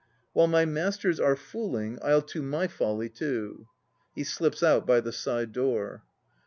While 0.33 0.47
my 0.47 0.65
masters 0.65 1.19
are 1.19 1.35
fooling, 1.35 1.99
I'll 2.03 2.23
to 2.23 2.41
my 2.41 2.65
folly 2.67 3.07
too. 3.07 3.67
(He 4.15 4.23
slips 4.23 4.63
out 4.63 4.87
by 4.87 4.99
the 4.99 5.11
side 5.13 5.51
door.) 5.51 6.03